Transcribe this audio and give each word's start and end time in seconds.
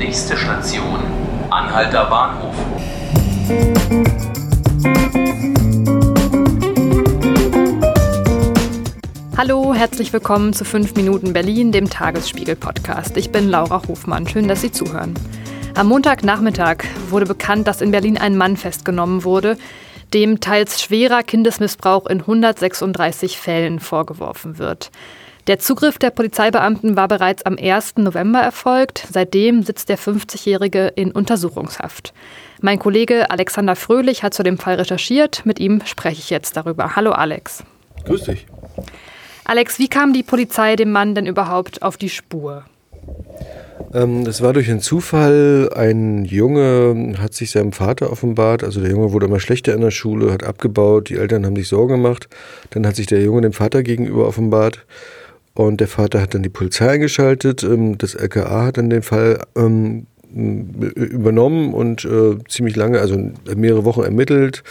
Nächste 0.00 0.34
Station, 0.34 0.98
Anhalter 1.50 2.06
Bahnhof. 2.06 2.54
Hallo, 9.36 9.74
herzlich 9.74 10.10
willkommen 10.14 10.54
zu 10.54 10.64
5 10.64 10.94
Minuten 10.94 11.34
Berlin, 11.34 11.70
dem 11.70 11.90
Tagesspiegel-Podcast. 11.90 13.18
Ich 13.18 13.30
bin 13.30 13.50
Laura 13.50 13.82
Hofmann. 13.86 14.26
Schön, 14.26 14.48
dass 14.48 14.62
Sie 14.62 14.72
zuhören. 14.72 15.12
Am 15.74 15.88
Montagnachmittag 15.88 16.78
wurde 17.10 17.26
bekannt, 17.26 17.68
dass 17.68 17.82
in 17.82 17.90
Berlin 17.90 18.16
ein 18.16 18.38
Mann 18.38 18.56
festgenommen 18.56 19.22
wurde, 19.22 19.58
dem 20.14 20.40
teils 20.40 20.80
schwerer 20.80 21.22
Kindesmissbrauch 21.22 22.06
in 22.06 22.20
136 22.20 23.36
Fällen 23.36 23.80
vorgeworfen 23.80 24.56
wird. 24.56 24.90
Der 25.46 25.58
Zugriff 25.58 25.98
der 25.98 26.10
Polizeibeamten 26.10 26.96
war 26.96 27.08
bereits 27.08 27.44
am 27.44 27.56
1. 27.58 27.96
November 27.96 28.40
erfolgt. 28.40 29.06
Seitdem 29.10 29.62
sitzt 29.62 29.88
der 29.88 29.98
50-Jährige 29.98 30.88
in 30.88 31.12
Untersuchungshaft. 31.12 32.12
Mein 32.60 32.78
Kollege 32.78 33.30
Alexander 33.30 33.74
Fröhlich 33.74 34.22
hat 34.22 34.34
zu 34.34 34.42
dem 34.42 34.58
Fall 34.58 34.74
recherchiert. 34.74 35.46
Mit 35.46 35.58
ihm 35.58 35.80
spreche 35.86 36.18
ich 36.18 36.30
jetzt 36.30 36.56
darüber. 36.56 36.94
Hallo 36.94 37.12
Alex. 37.12 37.64
Grüß 38.04 38.24
dich. 38.24 38.46
Alex, 39.44 39.78
wie 39.78 39.88
kam 39.88 40.12
die 40.12 40.22
Polizei 40.22 40.76
dem 40.76 40.92
Mann 40.92 41.14
denn 41.14 41.26
überhaupt 41.26 41.82
auf 41.82 41.96
die 41.96 42.10
Spur? 42.10 42.64
Ähm, 43.92 44.24
das 44.24 44.42
war 44.42 44.52
durch 44.52 44.70
einen 44.70 44.80
Zufall. 44.80 45.70
Ein 45.74 46.24
Junge 46.24 47.14
hat 47.18 47.34
sich 47.34 47.50
seinem 47.50 47.72
Vater 47.72 48.12
offenbart. 48.12 48.62
Also 48.62 48.80
der 48.80 48.90
Junge 48.90 49.12
wurde 49.12 49.26
immer 49.26 49.40
schlechter 49.40 49.74
in 49.74 49.80
der 49.80 49.90
Schule, 49.90 50.32
hat 50.32 50.44
abgebaut. 50.44 51.08
Die 51.08 51.16
Eltern 51.16 51.46
haben 51.46 51.56
sich 51.56 51.68
Sorgen 51.68 51.94
gemacht. 51.94 52.28
Dann 52.70 52.86
hat 52.86 52.96
sich 52.96 53.06
der 53.06 53.22
Junge 53.22 53.40
dem 53.40 53.52
Vater 53.52 53.82
gegenüber 53.82 54.28
offenbart. 54.28 54.84
Und 55.66 55.80
der 55.80 55.88
Vater 55.88 56.22
hat 56.22 56.34
dann 56.34 56.42
die 56.42 56.48
Polizei 56.48 56.88
eingeschaltet. 56.88 57.62
Ähm, 57.62 57.98
das 57.98 58.14
LKA 58.14 58.64
hat 58.64 58.78
dann 58.78 58.88
den 58.88 59.02
Fall 59.02 59.40
ähm, 59.54 60.06
übernommen 60.32 61.74
und 61.74 62.04
äh, 62.06 62.38
ziemlich 62.48 62.76
lange, 62.76 62.98
also 62.98 63.30
mehrere 63.54 63.84
Wochen 63.84 64.00
ermittelt. 64.00 64.62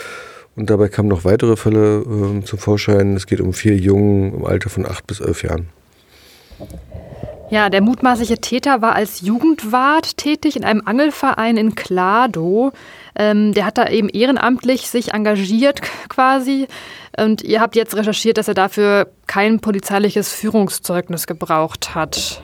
Und 0.56 0.72
dabei 0.72 0.88
kamen 0.88 1.08
noch 1.08 1.26
weitere 1.26 1.58
Fälle 1.58 2.00
äh, 2.00 2.44
zum 2.44 2.58
Vorschein. 2.58 3.16
Es 3.16 3.28
geht 3.28 3.40
um 3.40 3.54
vier 3.54 3.76
Jungen 3.76 4.34
im 4.34 4.46
Alter 4.46 4.72
von 4.72 4.88
acht 4.88 5.06
bis 5.06 5.20
elf 5.20 5.44
Jahren. 5.44 5.68
Ja, 7.52 7.70
der 7.72 7.82
mutmaßliche 7.82 8.38
Täter 8.38 8.84
war 8.84 8.94
als 8.94 9.22
Jugendwart 9.22 10.18
tätig 10.18 10.56
in 10.56 10.64
einem 10.64 10.84
Angelverein 10.86 11.58
in 11.58 11.74
Klado. 11.74 12.72
Ähm, 13.16 13.54
der 13.56 13.66
hat 13.66 13.80
da 13.80 13.88
eben 13.88 14.08
ehrenamtlich 14.08 14.88
sich 14.88 15.14
engagiert 15.14 15.82
quasi. 16.10 16.68
Und 17.18 17.44
ihr 17.44 17.60
habt 17.60 17.76
jetzt 17.76 17.96
recherchiert, 17.96 18.38
dass 18.38 18.48
er 18.48 18.54
dafür 18.54 19.08
kein 19.26 19.60
polizeiliches 19.62 20.32
Führungszeugnis 20.32 21.26
gebraucht 21.26 21.96
hat. 21.96 22.44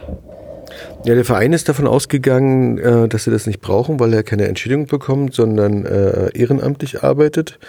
Ja, 1.04 1.14
der 1.14 1.24
Verein 1.24 1.54
ist 1.54 1.70
davon 1.70 1.86
ausgegangen, 1.86 2.80
äh, 2.80 3.08
dass 3.08 3.26
sie 3.26 3.32
das 3.32 3.46
nicht 3.46 3.62
brauchen, 3.62 4.00
weil 4.00 4.12
er 4.12 4.24
keine 4.24 4.48
Entschädigung 4.48 4.88
bekommt, 4.88 5.36
sondern 5.36 5.86
äh, 5.86 6.30
ehrenamtlich 6.34 7.04
arbeitet. 7.04 7.60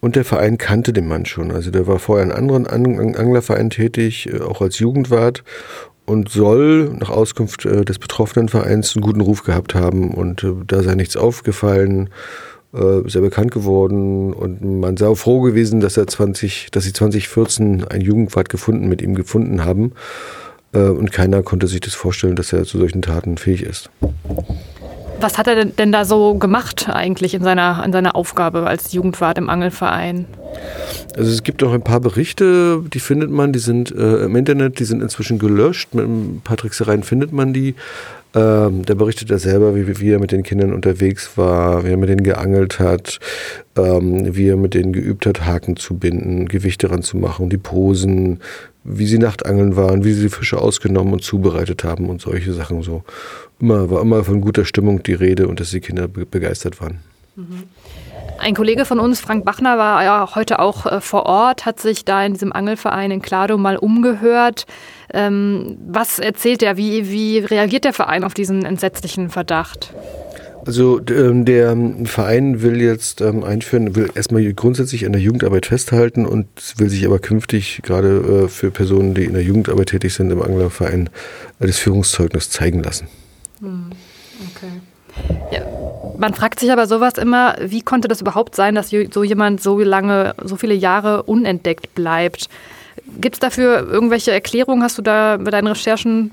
Und 0.00 0.16
der 0.16 0.24
Verein 0.24 0.58
kannte 0.58 0.92
den 0.92 1.06
Mann 1.06 1.26
schon. 1.26 1.52
Also 1.52 1.70
der 1.70 1.86
war 1.86 1.98
vorher 1.98 2.24
in 2.24 2.32
anderen 2.32 2.66
Anglervereinen 2.66 3.70
tätig, 3.70 4.28
äh, 4.32 4.40
auch 4.40 4.60
als 4.60 4.78
Jugendwart 4.78 5.44
und 6.10 6.28
soll 6.28 6.90
nach 6.98 7.08
Auskunft 7.08 7.64
äh, 7.64 7.84
des 7.84 8.00
betroffenen 8.00 8.48
Vereins 8.48 8.96
einen 8.96 9.02
guten 9.02 9.20
Ruf 9.20 9.44
gehabt 9.44 9.76
haben 9.76 10.10
und 10.10 10.42
äh, 10.42 10.52
da 10.66 10.82
sei 10.82 10.96
nichts 10.96 11.16
aufgefallen, 11.16 12.10
äh, 12.74 13.08
sehr 13.08 13.22
bekannt 13.22 13.52
geworden 13.52 14.32
und 14.32 14.80
man 14.80 14.96
sei 14.96 15.06
auch 15.06 15.14
froh 15.14 15.40
gewesen, 15.40 15.80
dass 15.80 15.96
er 15.96 16.08
20, 16.08 16.72
dass 16.72 16.84
sie 16.84 16.92
2014 16.92 17.84
ein 17.88 18.00
Jugendwart 18.00 18.48
gefunden 18.48 18.88
mit 18.88 19.00
ihm 19.00 19.14
gefunden 19.14 19.64
haben 19.64 19.92
und 20.72 21.10
keiner 21.10 21.42
konnte 21.42 21.66
sich 21.66 21.80
das 21.80 21.94
vorstellen, 21.94 22.36
dass 22.36 22.52
er 22.52 22.62
zu 22.62 22.78
solchen 22.78 23.02
Taten 23.02 23.38
fähig 23.38 23.64
ist. 23.64 23.90
Was 25.20 25.36
hat 25.36 25.48
er 25.48 25.64
denn 25.64 25.90
da 25.90 26.04
so 26.04 26.36
gemacht 26.36 26.88
eigentlich 26.88 27.34
in 27.34 27.42
seiner, 27.42 27.82
in 27.84 27.92
seiner 27.92 28.14
Aufgabe 28.14 28.68
als 28.68 28.92
Jugendwart 28.92 29.36
im 29.36 29.50
Angelverein? 29.50 30.26
Also 31.16 31.30
es 31.30 31.42
gibt 31.42 31.62
auch 31.62 31.72
ein 31.72 31.82
paar 31.82 32.00
Berichte, 32.00 32.82
die 32.92 33.00
findet 33.00 33.30
man, 33.30 33.52
die 33.52 33.58
sind 33.58 33.90
äh, 33.90 34.24
im 34.24 34.36
Internet, 34.36 34.78
die 34.78 34.84
sind 34.84 35.02
inzwischen 35.02 35.38
gelöscht. 35.38 35.94
Mit 35.94 36.04
ein 36.04 36.40
paar 36.42 36.56
Tricksereien 36.56 37.02
findet 37.02 37.32
man 37.32 37.52
die. 37.52 37.74
Ähm, 38.32 38.84
da 38.84 38.94
berichtet 38.94 39.30
er 39.30 39.40
selber, 39.40 39.74
wie, 39.74 39.98
wie, 40.00 40.10
er 40.10 40.20
mit 40.20 40.30
den 40.30 40.44
Kindern 40.44 40.72
unterwegs 40.72 41.32
war, 41.36 41.84
wie 41.84 41.90
er 41.90 41.96
mit 41.96 42.08
denen 42.08 42.22
geangelt 42.22 42.78
hat, 42.78 43.18
ähm, 43.76 44.36
wie 44.36 44.48
er 44.48 44.56
mit 44.56 44.74
denen 44.74 44.92
geübt 44.92 45.26
hat, 45.26 45.44
Haken 45.44 45.74
zu 45.74 45.94
binden, 45.96 46.46
Gewichte 46.46 46.90
ranzumachen, 46.90 47.50
die 47.50 47.58
Posen, 47.58 48.38
wie 48.84 49.06
sie 49.06 49.18
Nachtangeln 49.18 49.74
waren, 49.74 50.04
wie 50.04 50.12
sie 50.12 50.22
die 50.22 50.28
Fische 50.28 50.60
ausgenommen 50.60 51.12
und 51.14 51.24
zubereitet 51.24 51.82
haben 51.82 52.08
und 52.08 52.20
solche 52.20 52.52
Sachen 52.52 52.82
so. 52.82 53.02
Immer, 53.60 53.90
war 53.90 54.00
immer 54.00 54.22
von 54.22 54.40
guter 54.40 54.64
Stimmung 54.64 55.02
die 55.02 55.14
Rede 55.14 55.48
und 55.48 55.58
dass 55.58 55.70
die 55.70 55.80
Kinder 55.80 56.06
begeistert 56.06 56.80
waren. 56.80 57.00
Mhm. 57.34 57.64
Ein 58.40 58.54
Kollege 58.54 58.86
von 58.86 58.98
uns, 58.98 59.20
Frank 59.20 59.44
Bachner, 59.44 59.76
war 59.76 60.02
ja 60.02 60.34
heute 60.34 60.60
auch 60.60 60.86
äh, 60.86 61.02
vor 61.02 61.26
Ort, 61.26 61.66
hat 61.66 61.78
sich 61.78 62.06
da 62.06 62.24
in 62.24 62.32
diesem 62.32 62.54
Angelverein 62.54 63.10
in 63.10 63.20
Klado 63.20 63.58
mal 63.58 63.76
umgehört. 63.76 64.64
Ähm, 65.12 65.76
was 65.86 66.18
erzählt 66.18 66.62
er? 66.62 66.78
Wie, 66.78 67.10
wie 67.10 67.40
reagiert 67.40 67.84
der 67.84 67.92
Verein 67.92 68.24
auf 68.24 68.32
diesen 68.32 68.64
entsetzlichen 68.64 69.28
Verdacht? 69.28 69.92
Also 70.64 71.02
ähm, 71.10 71.44
der 71.44 71.76
Verein 72.04 72.62
will 72.62 72.80
jetzt 72.80 73.20
ähm, 73.20 73.44
einführen, 73.44 73.94
will 73.94 74.10
erstmal 74.14 74.50
grundsätzlich 74.54 75.04
an 75.04 75.12
der 75.12 75.20
Jugendarbeit 75.20 75.66
festhalten 75.66 76.24
und 76.24 76.46
will 76.78 76.88
sich 76.88 77.04
aber 77.04 77.18
künftig 77.18 77.80
gerade 77.82 78.44
äh, 78.44 78.48
für 78.48 78.70
Personen, 78.70 79.12
die 79.12 79.24
in 79.24 79.34
der 79.34 79.42
Jugendarbeit 79.42 79.90
tätig 79.90 80.14
sind, 80.14 80.30
im 80.30 80.40
Anglerverein 80.40 81.10
das 81.58 81.78
Führungszeugnis 81.78 82.48
zeigen 82.48 82.82
lassen. 82.82 83.06
Hm, 83.60 83.90
okay. 84.54 84.80
Ja, 85.52 85.79
man 86.20 86.34
fragt 86.34 86.60
sich 86.60 86.70
aber 86.70 86.86
sowas 86.86 87.14
immer, 87.14 87.56
wie 87.60 87.80
konnte 87.80 88.06
das 88.06 88.20
überhaupt 88.20 88.54
sein, 88.54 88.74
dass 88.74 88.90
so 88.90 89.24
jemand 89.24 89.62
so 89.62 89.78
lange, 89.80 90.34
so 90.44 90.56
viele 90.56 90.74
Jahre 90.74 91.22
unentdeckt 91.22 91.94
bleibt? 91.94 92.48
Gibt 93.20 93.36
es 93.36 93.40
dafür 93.40 93.88
irgendwelche 93.90 94.30
Erklärungen? 94.30 94.82
Hast 94.82 94.98
du 94.98 95.02
da 95.02 95.38
bei 95.38 95.50
deinen 95.50 95.68
Recherchen, 95.68 96.32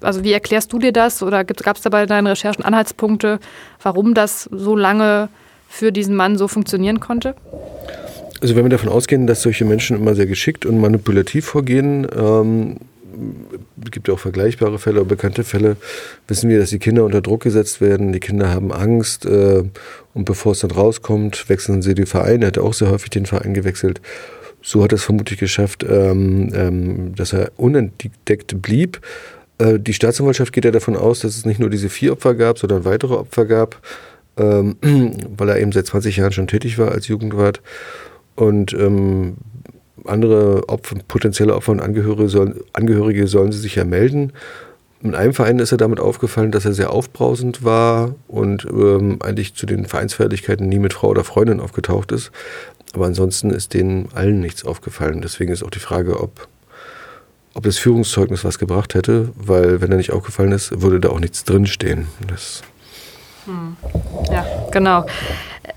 also 0.00 0.24
wie 0.24 0.32
erklärst 0.32 0.72
du 0.72 0.80
dir 0.80 0.92
das? 0.92 1.22
Oder 1.22 1.44
gab 1.44 1.76
es 1.76 1.82
da 1.82 1.90
bei 1.90 2.04
deinen 2.04 2.26
Recherchen 2.26 2.64
Anhaltspunkte, 2.64 3.38
warum 3.80 4.12
das 4.12 4.48
so 4.50 4.74
lange 4.74 5.28
für 5.68 5.92
diesen 5.92 6.16
Mann 6.16 6.36
so 6.36 6.48
funktionieren 6.48 6.98
konnte? 6.98 7.36
Also 8.42 8.56
wenn 8.56 8.64
wir 8.64 8.70
davon 8.70 8.88
ausgehen, 8.88 9.28
dass 9.28 9.40
solche 9.40 9.64
Menschen 9.64 9.96
immer 9.96 10.16
sehr 10.16 10.26
geschickt 10.26 10.66
und 10.66 10.80
manipulativ 10.80 11.46
vorgehen, 11.46 12.08
ähm, 12.14 12.76
gibt 13.90 14.08
ja 14.08 14.14
auch 14.14 14.18
vergleichbare 14.18 14.78
Fälle, 14.78 15.04
bekannte 15.04 15.44
Fälle, 15.44 15.76
wissen 16.28 16.48
wir, 16.48 16.58
dass 16.58 16.70
die 16.70 16.78
Kinder 16.78 17.04
unter 17.04 17.20
Druck 17.20 17.42
gesetzt 17.42 17.80
werden. 17.80 18.12
Die 18.12 18.20
Kinder 18.20 18.50
haben 18.50 18.72
Angst 18.72 19.26
äh, 19.26 19.64
und 20.14 20.24
bevor 20.24 20.52
es 20.52 20.60
dann 20.60 20.70
rauskommt, 20.70 21.48
wechseln 21.48 21.82
sie 21.82 21.94
den 21.94 22.06
Verein. 22.06 22.42
Er 22.42 22.48
hat 22.48 22.58
auch 22.58 22.74
sehr 22.74 22.90
häufig 22.90 23.10
den 23.10 23.26
Verein 23.26 23.54
gewechselt. 23.54 24.00
So 24.62 24.82
hat 24.82 24.92
er 24.92 24.96
es 24.96 25.04
vermutlich 25.04 25.38
geschafft, 25.38 25.84
ähm, 25.88 26.50
ähm, 26.54 27.14
dass 27.14 27.32
er 27.32 27.52
unentdeckt 27.56 28.60
blieb. 28.62 29.00
Äh, 29.58 29.78
die 29.78 29.92
Staatsanwaltschaft 29.92 30.52
geht 30.52 30.64
ja 30.64 30.70
davon 30.70 30.96
aus, 30.96 31.20
dass 31.20 31.36
es 31.36 31.44
nicht 31.44 31.60
nur 31.60 31.70
diese 31.70 31.88
vier 31.88 32.12
Opfer 32.12 32.34
gab, 32.34 32.58
sondern 32.58 32.84
weitere 32.84 33.14
Opfer 33.14 33.44
gab, 33.44 33.80
ähm, 34.36 34.76
weil 35.36 35.48
er 35.48 35.60
eben 35.60 35.72
seit 35.72 35.86
20 35.86 36.16
Jahren 36.16 36.32
schon 36.32 36.48
tätig 36.48 36.78
war 36.78 36.92
als 36.92 37.08
Jugendwart. 37.08 37.60
Und 38.34 38.74
ähm, 38.74 39.36
andere 40.08 40.68
Opfer, 40.68 40.96
potenzielle 41.08 41.54
Opfer 41.54 41.72
und 41.72 41.80
Angehörige 41.80 42.28
sollen, 42.28 42.60
Angehörige 42.72 43.26
sollen 43.26 43.52
sie 43.52 43.58
sich 43.58 43.74
ja 43.74 43.84
melden. 43.84 44.32
In 45.02 45.14
einem 45.14 45.34
Verein 45.34 45.58
ist 45.58 45.72
er 45.72 45.78
damit 45.78 46.00
aufgefallen, 46.00 46.50
dass 46.50 46.64
er 46.64 46.72
sehr 46.72 46.90
aufbrausend 46.90 47.64
war 47.64 48.14
und 48.28 48.64
ähm, 48.64 49.18
eigentlich 49.22 49.54
zu 49.54 49.66
den 49.66 49.86
Vereinsfertigkeiten 49.86 50.68
nie 50.68 50.78
mit 50.78 50.94
Frau 50.94 51.08
oder 51.08 51.22
Freundin 51.22 51.60
aufgetaucht 51.60 52.12
ist. 52.12 52.32
Aber 52.94 53.06
ansonsten 53.06 53.50
ist 53.50 53.74
denen 53.74 54.08
allen 54.14 54.40
nichts 54.40 54.64
aufgefallen. 54.64 55.20
Deswegen 55.20 55.52
ist 55.52 55.62
auch 55.62 55.70
die 55.70 55.80
Frage, 55.80 56.18
ob, 56.20 56.48
ob 57.54 57.64
das 57.64 57.76
Führungszeugnis 57.76 58.44
was 58.44 58.58
gebracht 58.58 58.94
hätte, 58.94 59.28
weil 59.36 59.80
wenn 59.80 59.90
er 59.90 59.98
nicht 59.98 60.12
aufgefallen 60.12 60.52
ist, 60.52 60.80
würde 60.80 60.98
da 60.98 61.10
auch 61.10 61.20
nichts 61.20 61.44
drinstehen. 61.44 62.06
Das 62.26 62.62
hm. 63.46 63.76
Ja, 64.30 64.44
genau. 64.72 65.06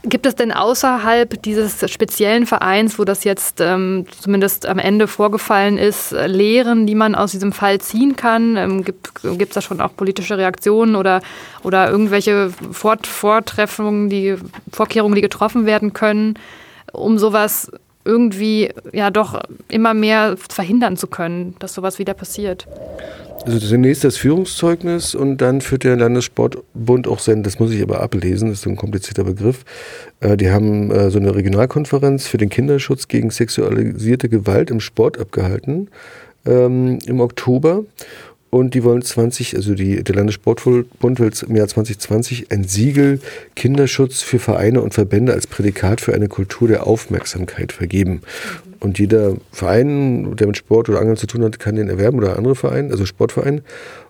Gibt 0.03 0.25
es 0.25 0.35
denn 0.35 0.53
außerhalb 0.53 1.41
dieses 1.43 1.91
speziellen 1.91 2.45
Vereins, 2.45 2.97
wo 2.97 3.03
das 3.03 3.25
jetzt 3.25 3.59
ähm, 3.59 4.05
zumindest 4.17 4.65
am 4.65 4.79
Ende 4.79 5.07
vorgefallen 5.07 5.77
ist, 5.77 6.11
Lehren, 6.11 6.87
die 6.87 6.95
man 6.95 7.15
aus 7.15 7.31
diesem 7.31 7.51
Fall 7.51 7.81
ziehen 7.81 8.15
kann? 8.15 8.55
Ähm, 8.55 8.85
gibt 8.85 9.09
es 9.23 9.49
da 9.49 9.61
schon 9.61 9.81
auch 9.81 9.93
politische 9.93 10.37
Reaktionen 10.37 10.95
oder, 10.95 11.21
oder 11.63 11.89
irgendwelche 11.91 12.49
Fort 12.71 13.07
Vortreffungen, 13.07 14.09
die 14.09 14.35
Vorkehrungen, 14.71 15.15
die 15.15 15.21
getroffen 15.21 15.65
werden 15.65 15.91
können, 15.91 16.35
um 16.93 17.19
sowas 17.19 17.69
irgendwie 18.05 18.71
ja 18.93 19.11
doch 19.11 19.41
immer 19.67 19.93
mehr 19.93 20.37
verhindern 20.49 20.95
zu 20.95 21.07
können, 21.07 21.55
dass 21.59 21.73
sowas 21.73 21.99
wieder 21.99 22.13
passiert? 22.13 22.67
Also 23.45 23.59
zunächst 23.59 24.03
das 24.03 24.17
Führungszeugnis 24.17 25.15
und 25.15 25.37
dann 25.37 25.61
führt 25.61 25.83
der 25.83 25.95
Landessportbund 25.95 27.07
auch 27.07 27.19
sein, 27.19 27.41
das 27.41 27.57
muss 27.59 27.71
ich 27.71 27.81
aber 27.81 28.01
ablesen, 28.01 28.49
das 28.49 28.59
ist 28.59 28.67
ein 28.67 28.75
komplizierter 28.75 29.23
Begriff. 29.23 29.63
Äh, 30.19 30.35
die 30.37 30.51
haben 30.51 30.91
äh, 30.91 31.09
so 31.09 31.19
eine 31.19 31.33
Regionalkonferenz 31.33 32.27
für 32.27 32.37
den 32.37 32.49
Kinderschutz 32.49 33.07
gegen 33.07 33.29
sexualisierte 33.31 34.29
Gewalt 34.29 34.69
im 34.69 34.81
Sport 34.81 35.17
abgehalten 35.17 35.89
ähm, 36.45 36.99
im 37.05 37.21
Oktober. 37.21 37.83
Und 38.49 38.73
die 38.73 38.83
wollen 38.83 39.01
20, 39.01 39.55
also 39.55 39.75
die, 39.75 40.03
der 40.03 40.15
Landessportbund 40.15 41.19
will 41.19 41.31
im 41.47 41.55
Jahr 41.55 41.67
2020 41.67 42.51
ein 42.51 42.63
Siegel 42.63 43.19
Kinderschutz 43.55 44.21
für 44.21 44.39
Vereine 44.39 44.81
und 44.81 44.93
Verbände 44.93 45.33
als 45.33 45.45
Prädikat 45.45 46.01
für 46.01 46.13
eine 46.13 46.27
Kultur 46.27 46.67
der 46.67 46.87
Aufmerksamkeit 46.87 47.71
vergeben. 47.71 48.21
Und 48.79 48.97
jeder 48.97 49.35
Verein, 49.51 50.35
der 50.35 50.47
mit 50.47 50.57
Sport 50.57 50.89
oder 50.89 50.99
Angeln 50.99 51.17
zu 51.17 51.27
tun 51.27 51.43
hat, 51.43 51.59
kann 51.59 51.75
den 51.75 51.89
erwerben 51.89 52.17
oder 52.17 52.37
andere 52.37 52.55
Vereine, 52.55 52.91
also 52.91 53.05
Sportverein. 53.05 53.61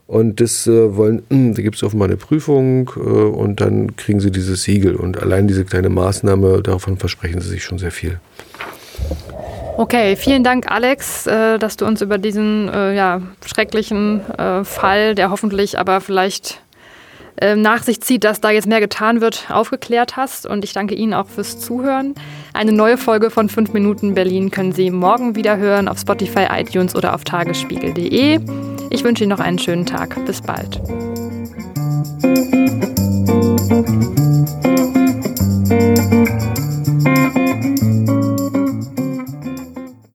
Und 0.07 0.39
das 0.39 0.67
äh, 0.67 0.95
wollen, 0.95 1.23
da 1.29 1.61
gibt 1.61 1.75
es 1.75 1.83
offenbar 1.83 2.07
eine 2.07 2.17
Prüfung 2.17 2.91
äh, 2.95 2.99
und 2.99 3.61
dann 3.61 3.95
kriegen 3.95 4.19
sie 4.19 4.31
dieses 4.31 4.63
Siegel. 4.63 4.95
Und 4.95 5.21
allein 5.21 5.47
diese 5.47 5.65
kleine 5.65 5.89
Maßnahme, 5.89 6.61
davon 6.61 6.97
versprechen 6.97 7.41
sie 7.41 7.49
sich 7.49 7.63
schon 7.63 7.77
sehr 7.77 7.91
viel. 7.91 8.19
Okay, 9.79 10.17
vielen 10.17 10.43
Dank, 10.43 10.69
Alex, 10.69 11.25
äh, 11.25 11.57
dass 11.57 11.77
du 11.77 11.85
uns 11.85 12.01
über 12.01 12.17
diesen 12.17 12.67
äh, 12.67 12.93
ja, 12.93 13.21
schrecklichen 13.45 14.19
äh, 14.37 14.65
Fall, 14.65 15.15
der 15.15 15.31
hoffentlich 15.31 15.79
aber 15.79 16.01
vielleicht 16.01 16.61
nach 17.55 17.83
sich 17.83 18.01
zieht, 18.01 18.25
dass 18.25 18.41
da 18.41 18.49
jetzt 18.49 18.67
mehr 18.67 18.81
getan 18.81 19.21
wird, 19.21 19.45
aufgeklärt 19.49 20.17
hast. 20.17 20.45
Und 20.45 20.65
ich 20.65 20.73
danke 20.73 20.93
Ihnen 20.93 21.13
auch 21.13 21.27
fürs 21.27 21.57
Zuhören. 21.57 22.13
Eine 22.53 22.73
neue 22.73 22.97
Folge 22.97 23.29
von 23.29 23.47
5 23.47 23.71
Minuten 23.71 24.13
Berlin 24.13 24.51
können 24.51 24.73
Sie 24.73 24.91
morgen 24.91 25.37
wieder 25.37 25.55
hören 25.55 25.87
auf 25.87 25.99
Spotify, 25.99 26.47
iTunes 26.51 26.97
oder 26.97 27.15
auf 27.15 27.23
tagesspiegel.de. 27.23 28.41
Ich 28.89 29.03
wünsche 29.05 29.23
Ihnen 29.23 29.29
noch 29.29 29.39
einen 29.39 29.57
schönen 29.57 29.85
Tag. 29.85 30.17
Bis 30.25 30.41
bald. 30.41 30.81